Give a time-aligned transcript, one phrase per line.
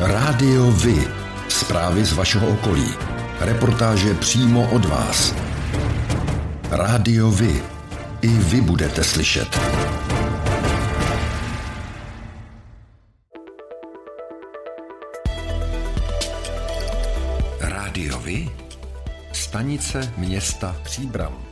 [0.00, 1.08] Rádio Vy.
[1.48, 2.94] Zprávy z vašeho okolí.
[3.40, 5.34] Reportáže přímo od vás.
[6.70, 7.62] Rádio Vy.
[8.22, 9.60] I vy budete slyšet.
[17.60, 18.50] Rádio Vy.
[19.32, 21.45] Stanice města Příbram.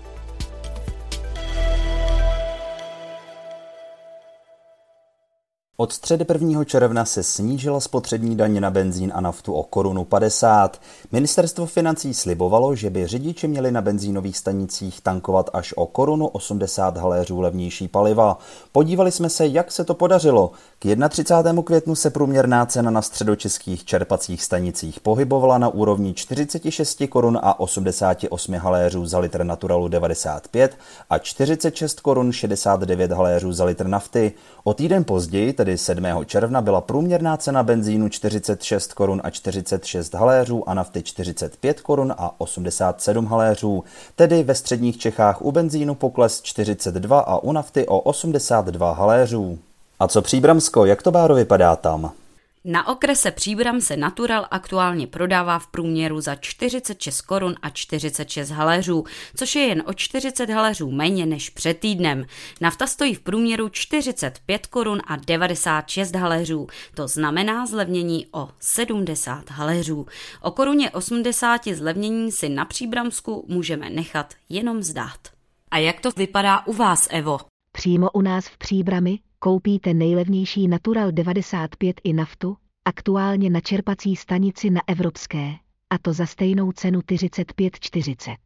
[5.77, 6.65] Od středy 1.
[6.65, 10.81] června se snížila spotřební daně na benzín a naftu o korunu 50.
[11.15, 16.97] Ministerstvo financí slibovalo, že by řidiči měli na benzínových stanicích tankovat až o korunu 80
[16.97, 18.39] haléřů levnější paliva.
[18.73, 20.53] Podívali jsme se, jak se to podařilo.
[20.79, 21.63] K 31.
[21.63, 28.55] květnu se průměrná cena na středočeských čerpacích stanicích pohybovala na úrovni 46 korun a 88
[28.55, 30.79] haléřů za litr Naturalu 95
[31.11, 34.33] a 46 korun 69 haléřů za litr nafty.
[34.65, 36.05] O týden později, tedy 7.
[36.27, 42.35] června, byla průměrná cena benzínu 46 korun a 46 haléřů a nafty 45 korun a
[42.39, 43.85] 87 haléřů.
[44.17, 49.59] Tedy ve středních Čechách u benzínu pokles 42 a u nafty o 82 haléřů.
[50.01, 52.13] A co Příbramsko, jak to báro vypadá tam?
[52.67, 59.05] Na okrese Příbram se Natural aktuálně prodává v průměru za 46 korun a 46 haléřů,
[59.37, 62.25] což je jen o 40 haléřů méně než před týdnem.
[62.61, 70.07] Nafta stojí v průměru 45 korun a 96 haléřů, to znamená zlevnění o 70 haléřů.
[70.43, 75.19] O koruně 80 zlevnění si na Příbramsku můžeme nechat jenom zdát.
[75.71, 77.39] A jak to vypadá u vás, Evo?
[77.73, 84.71] Přímo u nás v Příbrami koupíte nejlevnější Natural 95 i naftu, aktuálně na čerpací stanici
[84.71, 85.53] na Evropské,
[85.91, 88.37] a to za stejnou cenu 45,40.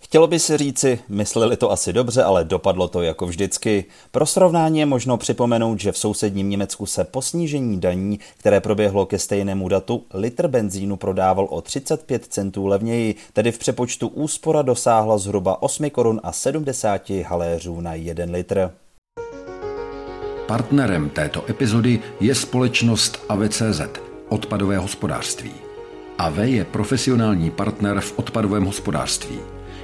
[0.00, 3.84] Chtělo by se říci, mysleli to asi dobře, ale dopadlo to jako vždycky.
[4.10, 9.06] Pro srovnání je možno připomenout, že v sousedním Německu se po snížení daní, které proběhlo
[9.06, 15.18] ke stejnému datu, litr benzínu prodával o 35 centů levněji, tedy v přepočtu úspora dosáhla
[15.18, 18.70] zhruba 8 korun a 70 haléřů na 1 litr.
[20.50, 23.80] Partnerem této epizody je společnost AVCZ,
[24.28, 25.50] odpadové hospodářství.
[26.18, 29.38] AV je profesionální partner v odpadovém hospodářství.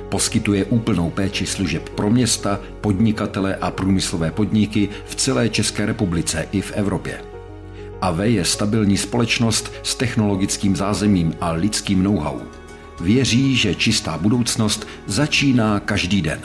[0.08, 6.60] Poskytuje úplnou péči služeb pro města, podnikatele a průmyslové podniky v celé České republice i
[6.60, 7.20] v Evropě.
[8.00, 12.40] AV je stabilní společnost s technologickým zázemím a lidským know-how.
[13.00, 16.40] Věří, že čistá budoucnost začíná každý den.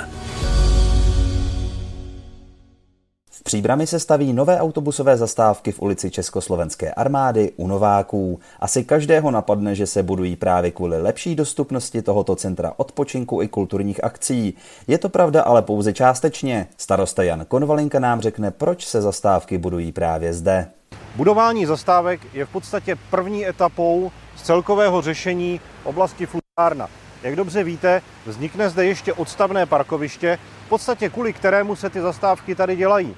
[3.52, 8.40] V Příbrami se staví nové autobusové zastávky v ulici Československé armády u Nováků.
[8.60, 14.04] Asi každého napadne, že se budují právě kvůli lepší dostupnosti tohoto centra odpočinku i kulturních
[14.04, 14.54] akcí.
[14.88, 16.68] Je to pravda, ale pouze částečně.
[16.78, 20.68] Starosta Jan Konvalinka nám řekne, proč se zastávky budují právě zde.
[21.16, 26.88] Budování zastávek je v podstatě první etapou z celkového řešení oblasti futárna.
[27.24, 32.56] Jak dobře víte, vznikne zde ještě odstavné parkoviště, v podstatě kvůli kterému se ty zastávky
[32.56, 33.16] tady dělají.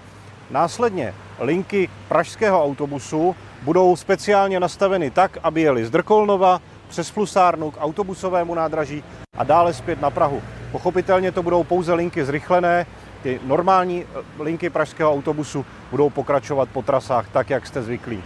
[0.52, 7.78] Následně linky pražského autobusu budou speciálně nastaveny tak, aby jeli z Drkolnova přes Flusárnu k
[7.82, 9.04] autobusovému nádraží
[9.38, 10.42] a dále zpět na Prahu.
[10.72, 12.86] Pochopitelně to budou pouze linky zrychlené,
[13.24, 18.24] ty normální eh, linky pražského autobusu budou pokračovat po trasách tak, jak jste zvyklí.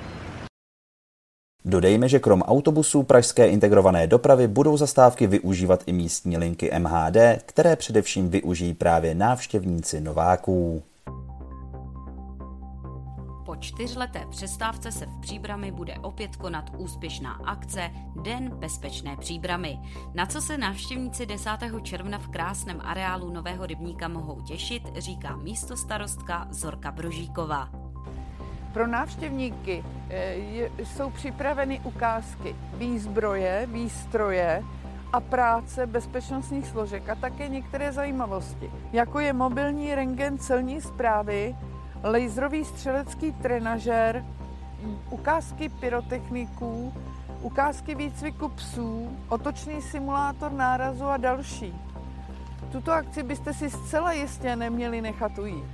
[1.66, 7.76] Dodejme, že krom autobusů pražské integrované dopravy budou zastávky využívat i místní linky MHD, které
[7.76, 10.84] především využijí právě návštěvníci Nováků
[13.60, 17.92] čtyřleté přestávce se v Příbrami bude opět konat úspěšná akce
[18.24, 19.80] Den bezpečné Příbramy.
[20.14, 21.50] Na co se návštěvníci 10.
[21.84, 27.70] června v krásném areálu Nového rybníka mohou těšit, říká místo starostka Zorka Brožíková.
[28.74, 30.36] Pro návštěvníky eh,
[30.84, 34.64] jsou připraveny ukázky výzbroje, výstroje,
[35.14, 41.56] a práce bezpečnostních složek a také některé zajímavosti, jako je mobilní rengen celní zprávy,
[42.04, 44.26] laserový střelecký trenažer,
[45.10, 46.94] ukázky pyrotechniků,
[47.42, 51.74] ukázky výcviku psů, otočný simulátor nárazu a další.
[52.72, 55.66] Tuto akci byste si zcela jistě neměli nechat ujít.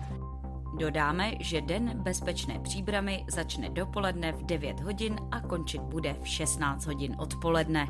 [0.79, 6.85] Dodáme, že Den bezpečné příbramy začne dopoledne v 9 hodin a končit bude v 16
[6.85, 7.87] hodin odpoledne.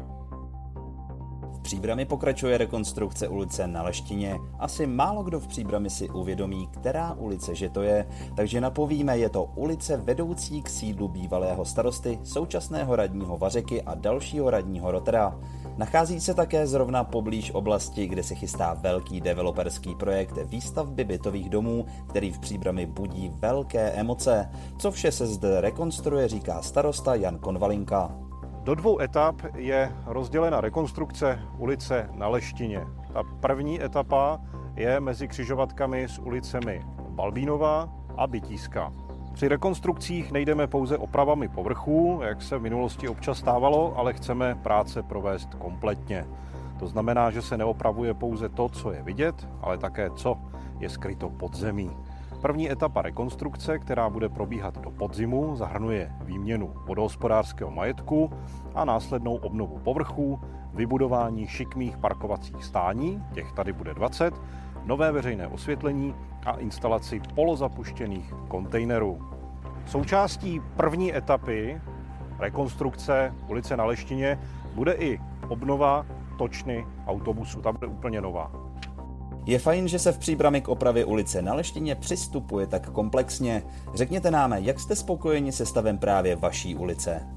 [1.63, 4.39] Příbrami pokračuje rekonstrukce ulice na Leštině.
[4.60, 9.30] Asi málo kdo v Příbrami si uvědomí, která ulice že to je, takže napovíme, je
[9.30, 15.39] to ulice vedoucí k sídlu bývalého starosty, současného radního Vařeky a dalšího radního Rotera.
[15.77, 21.86] Nachází se také zrovna poblíž oblasti, kde se chystá velký developerský projekt výstavby bytových domů,
[22.10, 24.50] který v Příbrami budí velké emoce.
[24.77, 28.23] Co vše se zde rekonstruuje, říká starosta Jan Konvalinka.
[28.63, 32.86] Do dvou etap je rozdělena rekonstrukce ulice na Leštině.
[33.13, 34.42] Ta první etapa
[34.75, 38.94] je mezi křižovatkami s ulicemi Balbínová a Bytíska.
[39.33, 45.04] Při rekonstrukcích nejdeme pouze opravami povrchů, jak se v minulosti občas stávalo, ale chceme práce
[45.04, 46.25] provést kompletně.
[46.80, 50.38] To znamená, že se neopravuje pouze to, co je vidět, ale také co
[50.80, 51.92] je skryto pod zemí.
[52.44, 58.31] První etapa rekonstrukce, která bude probíhat do podzimu, zahrnuje výměnu vodohospodářského majetku
[58.75, 60.40] a následnou obnovu povrchů,
[60.74, 64.34] vybudování šikmých parkovacích stání, těch tady bude 20,
[64.86, 69.19] nové veřejné osvětlení a instalaci polozapuštěných kontejnerů.
[69.86, 71.81] Součástí první etapy
[72.39, 74.39] rekonstrukce ulice na Leštině
[74.75, 76.06] bude i obnova
[76.38, 77.62] točny autobusu.
[77.62, 78.62] Ta bude úplně nová.
[79.45, 83.63] Je fajn, že se v příbrami k opravě ulice na Leštině přistupuje tak komplexně.
[83.94, 87.32] Řekněte nám, jak jste spokojeni se stavem právě vaší ulice?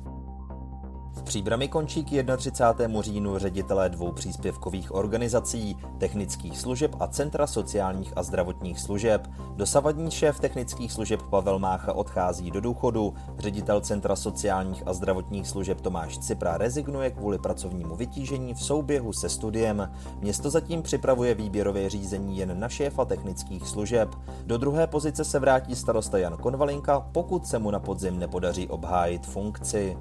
[1.16, 3.02] V příbrami končí k 31.
[3.02, 9.28] říjnu ředitelé dvou příspěvkových organizací, technických služeb a Centra sociálních a zdravotních služeb.
[9.56, 15.80] Dosavadní šéf technických služeb Pavel Mácha odchází do důchodu, ředitel Centra sociálních a zdravotních služeb
[15.80, 19.90] Tomáš Cipra rezignuje kvůli pracovnímu vytížení v souběhu se studiem.
[20.20, 24.14] Město zatím připravuje výběrové řízení jen na šéfa technických služeb.
[24.46, 29.26] Do druhé pozice se vrátí starosta Jan Konvalinka, pokud se mu na podzim nepodaří obhájit
[29.26, 29.96] funkci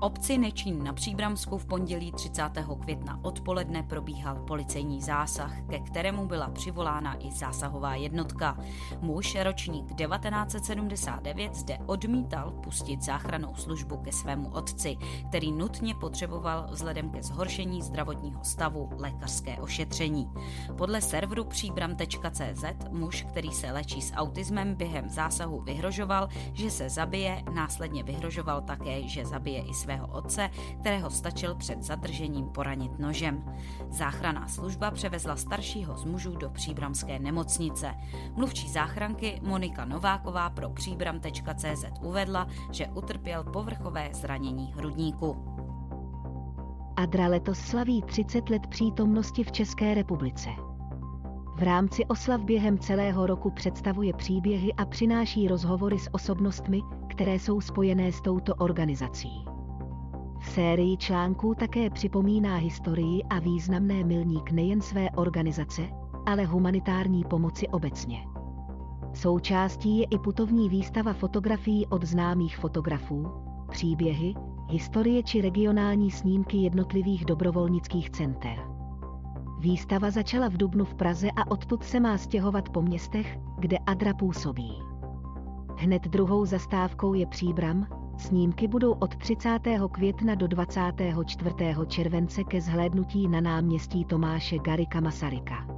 [0.00, 2.42] obci Nečín na Příbramsku v pondělí 30.
[2.80, 8.58] května odpoledne probíhal policejní zásah, ke kterému byla přivolána i zásahová jednotka.
[9.00, 14.96] Muž ročník 1979 zde odmítal pustit záchranou službu ke svému otci,
[15.28, 20.30] který nutně potřeboval vzhledem ke zhoršení zdravotního stavu lékařské ošetření.
[20.76, 27.42] Podle serveru příbram.cz muž, který se léčí s autismem, během zásahu vyhrožoval, že se zabije,
[27.54, 30.50] následně vyhrožoval také, že zabije i svého otce,
[30.80, 33.44] kterého stačil před zadržením poranit nožem.
[33.90, 37.94] Záchranná služba převezla staršího z mužů do příbramské nemocnice.
[38.36, 45.36] Mluvčí záchranky Monika Nováková pro příbram.cz uvedla, že utrpěl povrchové zranění hrudníku.
[46.96, 50.48] Adra letos slaví 30 let přítomnosti v České republice.
[51.56, 57.60] V rámci oslav během celého roku představuje příběhy a přináší rozhovory s osobnostmi, které jsou
[57.60, 59.55] spojené s touto organizací
[60.48, 65.82] sérii článků také připomíná historii a významné milník nejen své organizace,
[66.26, 68.18] ale humanitární pomoci obecně.
[69.14, 73.26] Součástí je i putovní výstava fotografií od známých fotografů,
[73.70, 74.34] příběhy,
[74.68, 78.58] historie či regionální snímky jednotlivých dobrovolnických center.
[79.60, 84.14] Výstava začala v Dubnu v Praze a odtud se má stěhovat po městech, kde Adra
[84.14, 84.72] působí.
[85.76, 87.86] Hned druhou zastávkou je Příbram,
[88.18, 89.58] Snímky budou od 30.
[89.92, 91.50] května do 24.
[91.86, 95.75] července ke zhlédnutí na náměstí Tomáše Garika Masaryka.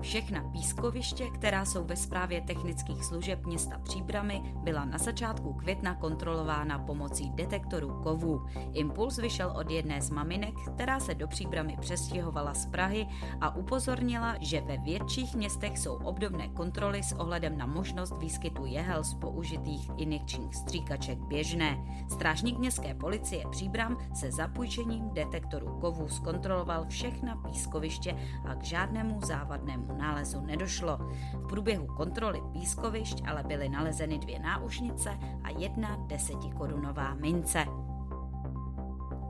[0.00, 6.78] Všechna pískoviště, která jsou ve správě technických služeb města Příbramy, byla na začátku května kontrolována
[6.78, 8.46] pomocí detektorů kovů.
[8.72, 13.06] Impuls vyšel od jedné z maminek, která se do Příbramy přestěhovala z Prahy
[13.40, 19.04] a upozornila, že ve větších městech jsou obdobné kontroly s ohledem na možnost výskytu jehel
[19.04, 21.78] z použitých injekčních stříkaček běžné.
[22.12, 28.16] Strážník městské policie Příbram se zapůjčením detektorů kovů zkontroloval všechna pískoviště
[28.48, 30.98] a k žádnému závadnému nálezu nedošlo.
[31.32, 35.10] V průběhu kontroly pískovišť ale byly nalezeny dvě náušnice
[35.42, 37.85] a jedna desetikorunová mince.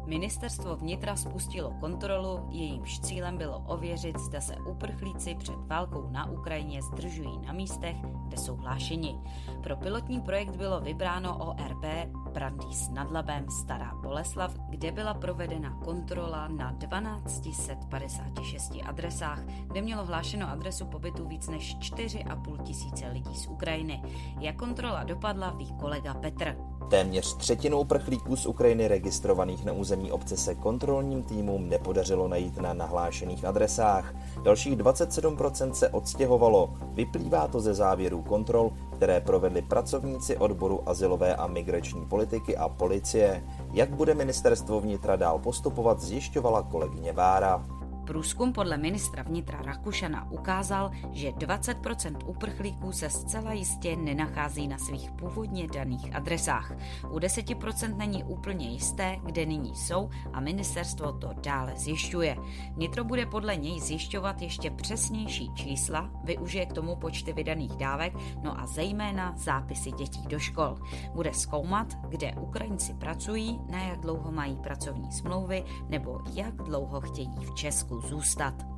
[0.06, 6.82] Ministerstvo vnitra spustilo kontrolu, jejímž cílem bylo ověřit, zda se uprchlíci před válkou na Ukrajině
[6.82, 7.96] zdržují na místech,
[8.28, 9.18] kde jsou hlášeni.
[9.62, 11.84] Pro pilotní projekt bylo vybráno ORP
[12.32, 20.50] Brandýs nad Labem Stará Boleslav, kde byla provedena kontrola na 1256 adresách, kde mělo hlášeno
[20.50, 24.02] adresu pobytu víc než 4,5 tisíce lidí z Ukrajiny.
[24.40, 26.56] Jak kontrola dopadla, ví kolega Petr.
[26.88, 32.74] Téměř třetinu uprchlíků z Ukrajiny registrovaných na území obce se kontrolním týmům nepodařilo najít na
[32.74, 34.14] nahlášených adresách.
[34.42, 36.74] Dalších 27% se odstěhovalo.
[36.92, 43.44] Vyplývá to ze závěrů kontrol, které provedli pracovníci odboru asilové a migrační politiky a policie.
[43.72, 47.75] Jak bude ministerstvo vnitra dál postupovat, zjišťovala kolegyně Vára.
[48.06, 55.10] Průzkum podle ministra vnitra Rakušana ukázal, že 20% uprchlíků se zcela jistě nenachází na svých
[55.10, 56.72] původně daných adresách.
[57.10, 62.36] U 10% není úplně jisté, kde nyní jsou a ministerstvo to dále zjišťuje.
[62.72, 68.60] Vnitro bude podle něj zjišťovat ještě přesnější čísla, využije k tomu počty vydaných dávek, no
[68.60, 70.76] a zejména zápisy dětí do škol.
[71.14, 77.34] Bude zkoumat, kde Ukrajinci pracují, na jak dlouho mají pracovní smlouvy nebo jak dlouho chtějí
[77.40, 78.75] v Česku zůstat.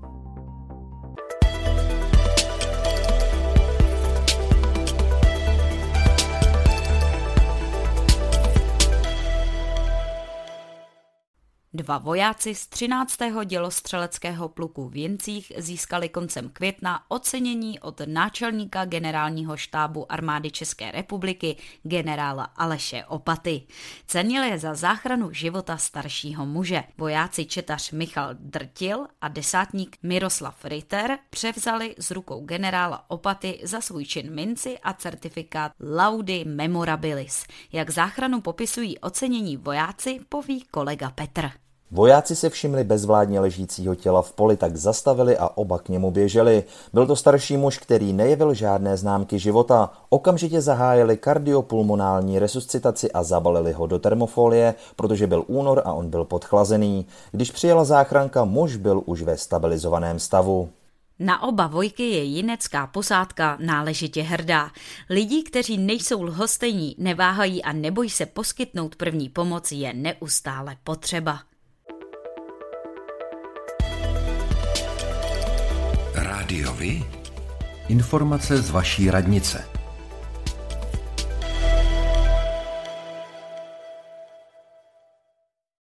[11.79, 13.19] Dva vojáci z 13.
[13.45, 21.57] dělostřeleckého pluku v Jencích získali koncem května ocenění od náčelníka generálního štábu armády České republiky
[21.83, 23.63] generála Aleše Opaty.
[24.07, 26.85] Cenil je za záchranu života staršího muže.
[26.99, 34.05] Vojáci četař Michal Drtil a desátník Miroslav Ritter převzali z rukou generála Opaty za svůj
[34.05, 37.45] čin minci a certifikát Laudi Memorabilis.
[37.73, 41.68] Jak záchranu popisují ocenění vojáci, poví kolega Petr.
[41.91, 46.65] Vojáci se všimli bezvládně ležícího těla v poli, tak zastavili a oba k němu běželi.
[46.93, 49.93] Byl to starší muž, který nejevil žádné známky života.
[50.09, 56.25] Okamžitě zahájili kardiopulmonální resuscitaci a zabalili ho do termofolie, protože byl únor a on byl
[56.25, 57.07] podchlazený.
[57.33, 60.69] Když přijela záchranka, muž byl už ve stabilizovaném stavu.
[61.19, 64.71] Na oba vojky je jinecká posádka náležitě hrdá.
[65.11, 71.48] Lidí, kteří nejsou lhostejní, neváhají a nebojí se poskytnout první pomoc, je neustále potřeba.
[76.49, 77.05] Rádiovi?
[77.89, 79.65] Informace z vaší radnice.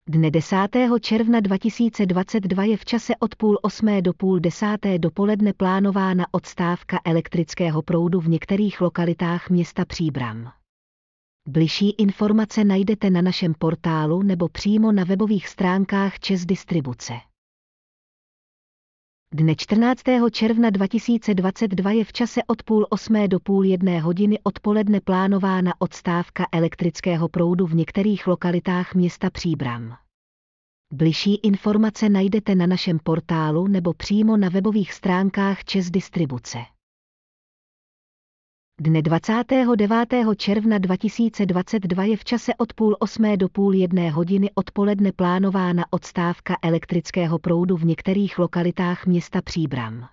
[0.09, 0.57] Dne 10.
[1.01, 7.81] června 2022 je v čase od půl osmé do půl desáté dopoledne plánována odstávka elektrického
[7.81, 10.51] proudu v některých lokalitách města Příbram.
[11.47, 17.13] Bližší informace najdete na našem portálu nebo přímo na webových stránkách Čes Distribuce.
[19.33, 20.01] Dne 14.
[20.31, 26.47] června 2022 je v čase od půl osmé do půl jedné hodiny odpoledne plánována odstávka
[26.51, 29.95] elektrického proudu v některých lokalitách města Příbram.
[30.93, 36.57] Bližší informace najdete na našem portálu nebo přímo na webových stránkách Čes Distribuce.
[38.81, 40.35] Dne 29.
[40.37, 46.57] června 2022 je v čase od půl osmé do půl jedné hodiny odpoledne plánována odstávka
[46.61, 50.07] elektrického proudu v některých lokalitách města Příbram.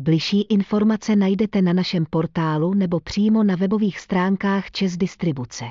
[0.00, 5.64] Bližší informace najdete na našem portálu nebo přímo na webových stránkách Čes Distribuce.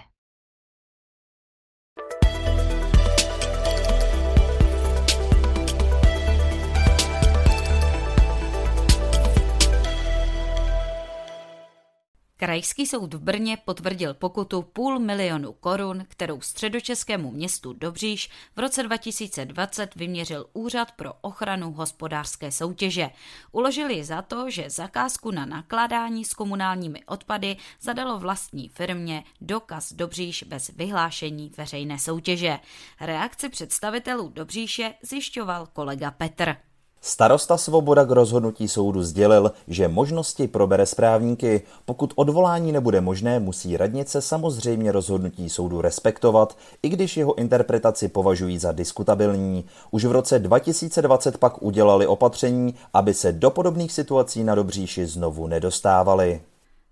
[12.44, 18.84] Krajský soud v Brně potvrdil pokutu půl milionu korun, kterou středočeskému městu Dobříš v roce
[18.84, 23.10] 2020 vyměřil Úřad pro ochranu hospodářské soutěže.
[23.52, 30.44] Uložili za to, že zakázku na nakládání s komunálními odpady zadalo vlastní firmě Dokaz Dobříš
[30.44, 32.60] bez vyhlášení veřejné soutěže.
[33.02, 36.71] Reakci představitelů Dobříše zjišťoval kolega Petr.
[37.04, 41.62] Starosta Svoboda k rozhodnutí soudu sdělil, že možnosti probere správníky.
[41.86, 48.58] Pokud odvolání nebude možné, musí radnice samozřejmě rozhodnutí soudu respektovat, i když jeho interpretaci považují
[48.58, 49.66] za diskutabilní.
[49.92, 55.48] Už v roce 2020 pak udělali opatření, aby se do podobných situací na Dobříši znovu
[55.48, 56.42] nedostávali.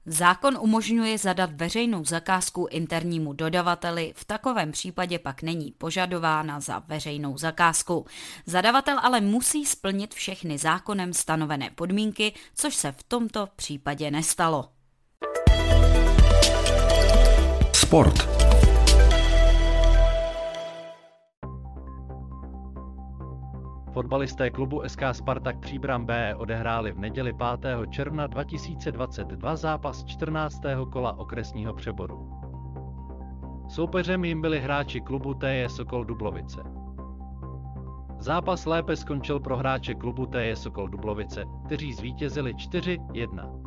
[0.05, 7.37] Zákon umožňuje zadat veřejnou zakázku internímu dodavateli, v takovém případě pak není požadována za veřejnou
[7.37, 8.05] zakázku.
[8.45, 14.69] Zadavatel ale musí splnit všechny zákonem stanovené podmínky, což se v tomto případě nestalo.
[17.73, 18.38] Sport.
[23.99, 27.89] Fotbalisté klubu SK Spartak Příbram B odehráli v neděli 5.
[27.89, 30.61] června 2022 zápas 14.
[30.91, 32.29] kola okresního přeboru.
[33.69, 36.61] Soupeřem jim byli hráči klubu TJ Sokol Dublovice.
[38.19, 43.61] Zápas lépe skončil pro hráče klubu TJ Sokol Dublovice, kteří zvítězili 4-1.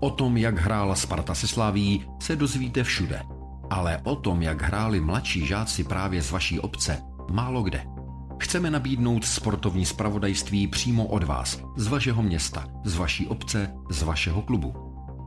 [0.00, 3.22] O tom, jak hrála Sparta se Slaví, se dozvíte všude.
[3.70, 7.99] Ale o tom, jak hráli mladší žáci právě z vaší obce, málo kde.
[8.40, 14.42] Chceme nabídnout sportovní spravodajství přímo od vás, z vašeho města, z vaší obce, z vašeho
[14.42, 14.74] klubu.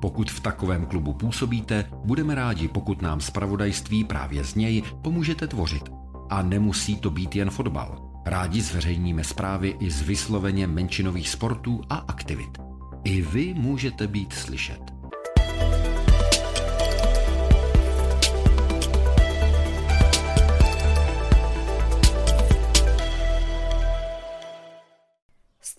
[0.02, 5.90] Pokud v takovém klubu působíte, budeme rádi, pokud nám spravodajství právě z něj pomůžete tvořit.
[6.30, 8.22] A nemusí to být jen fotbal.
[8.26, 12.58] Rádi zveřejníme zprávy i z vysloveně menšinových sportů a aktivit.
[13.04, 14.93] I vy můžete být slyšet.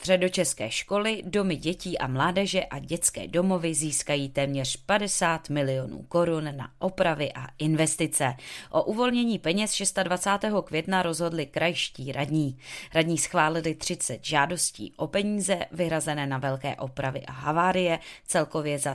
[0.05, 6.71] Středočeské školy, domy dětí a mládeže a dětské domovy získají téměř 50 milionů korun na
[6.79, 8.35] opravy a investice.
[8.71, 10.65] O uvolnění peněz 26.
[10.65, 12.59] května rozhodli krajští radní.
[12.95, 18.95] Radní schválili 30 žádostí o peníze vyhrazené na velké opravy a havárie, celkově za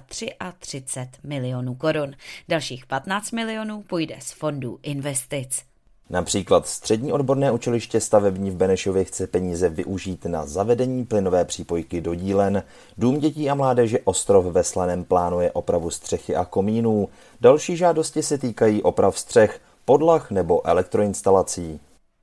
[0.60, 2.16] 33 milionů korun.
[2.48, 5.69] Dalších 15 milionů půjde z fondů investic.
[6.10, 12.14] Například střední odborné učiliště stavební v Benešově chce peníze využít na zavedení plynové přípojky do
[12.16, 12.64] dílen.
[12.98, 17.10] Dům dětí a mládeže Ostrov ve Slaném plánuje opravu střechy a komínů.
[17.42, 21.80] Další žádosti se týkají oprav střech, podlah nebo elektroinstalací.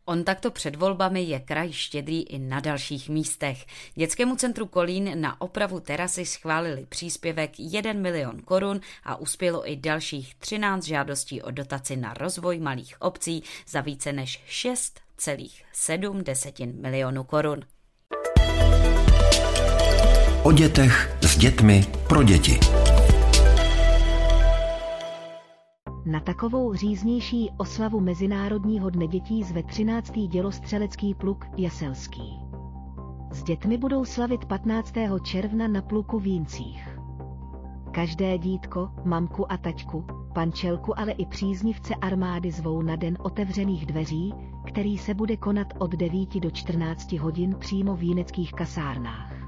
[0.09, 3.67] On takto před volbami je kraj štědrý i na dalších místech.
[3.95, 10.35] Dětskému centru Kolín na opravu terasy schválili příspěvek 1 milion korun a uspělo i dalších
[10.35, 17.61] 13 žádostí o dotaci na rozvoj malých obcí za více než 6,7 milionů korun.
[20.43, 22.86] O dětech s dětmi pro děti.
[26.07, 30.13] Na takovou říznější oslavu Mezinárodního dne dětí zve 13.
[30.29, 32.41] dělostřelecký pluk Jaselský.
[33.33, 34.95] S dětmi budou slavit 15.
[35.23, 36.99] června na pluku v Jíncích.
[37.91, 44.35] Každé dítko, mamku a taťku, pančelku, ale i příznivce armády zvou na den otevřených dveří,
[44.67, 49.46] který se bude konat od 9 do 14 hodin přímo v jíneckých kasárnách.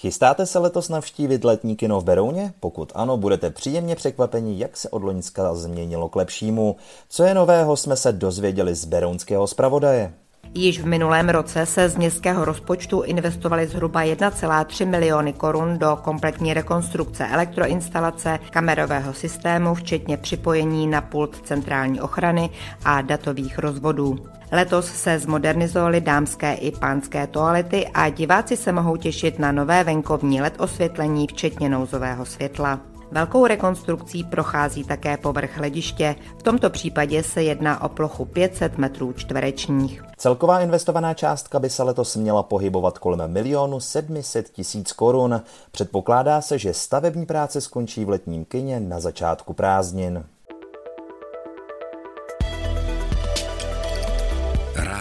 [0.00, 2.52] Chystáte se letos navštívit letní kino v Berouně?
[2.60, 6.76] Pokud ano, budete příjemně překvapeni, jak se od Loňska změnilo k lepšímu.
[7.08, 10.12] Co je nového, jsme se dozvěděli z berounského zpravodaje.
[10.54, 16.54] Již v minulém roce se z městského rozpočtu investovali zhruba 1,3 miliony korun do kompletní
[16.54, 22.50] rekonstrukce elektroinstalace, kamerového systému, včetně připojení na pult centrální ochrany
[22.84, 24.18] a datových rozvodů.
[24.52, 30.42] Letos se zmodernizovali dámské i pánské toalety a diváci se mohou těšit na nové venkovní
[30.42, 32.80] LED osvětlení, včetně nouzového světla.
[33.12, 36.16] Velkou rekonstrukcí prochází také povrch hlediště.
[36.38, 40.02] V tomto případě se jedná o plochu 500 metrů čtverečních.
[40.16, 45.42] Celková investovaná částka by se letos měla pohybovat kolem milionu 700 tisíc korun.
[45.70, 50.24] Předpokládá se, že stavební práce skončí v letním kině na začátku prázdnin.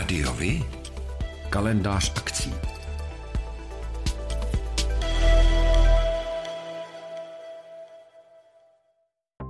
[0.10, 0.64] Rádiovi?
[1.50, 2.54] Kalendář akcí.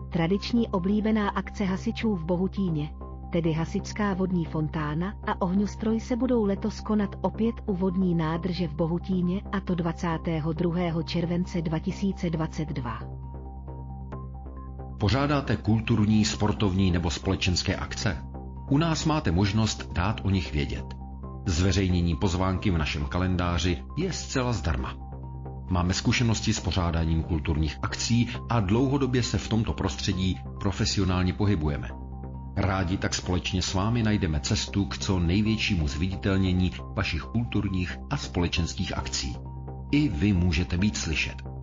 [0.09, 2.89] Tradiční oblíbená akce hasičů v Bohutíně,
[3.31, 8.73] tedy hasičská vodní fontána a ohňostroj se budou letos konat opět u vodní nádrže v
[8.73, 11.03] Bohutíně a to 22.
[11.03, 12.99] července 2022.
[14.97, 18.28] Pořádáte kulturní, sportovní nebo společenské akce?
[18.69, 20.85] U nás máte možnost dát o nich vědět.
[21.45, 24.95] Zveřejnění pozvánky v našem kalendáři je zcela zdarma.
[25.69, 31.89] Máme zkušenosti s pořádáním kulturních akcí a dlouhodobě se v tomto prostředí profesionálně pohybujeme.
[32.55, 38.97] Rádi tak společně s vámi najdeme cestu k co největšímu zviditelnění vašich kulturních a společenských
[38.97, 39.37] akcí.
[39.91, 41.58] I vy můžete být slyšet.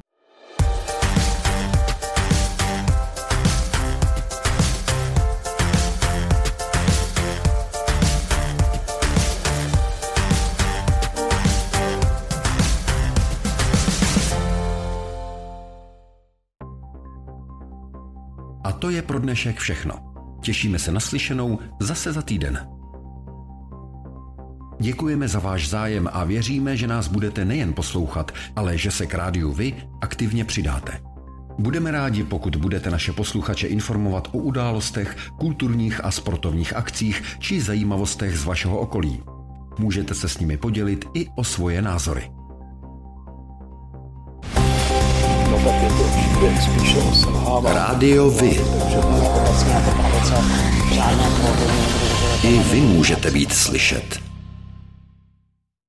[18.87, 19.95] To je pro dnešek všechno.
[20.41, 22.69] Těšíme se na slyšenou zase za týden.
[24.81, 29.15] Děkujeme za váš zájem a věříme, že nás budete nejen poslouchat, ale že se k
[29.15, 31.01] rádiu vy aktivně přidáte.
[31.59, 38.39] Budeme rádi, pokud budete naše posluchače informovat o událostech, kulturních a sportovních akcích či zajímavostech
[38.39, 39.23] z vašeho okolí.
[39.79, 42.31] Můžete se s nimi podělit i o svoje názory.
[47.65, 48.61] Rádio Vy.
[48.81, 48.99] Takže
[52.43, 54.21] I vy můžete být slyšet.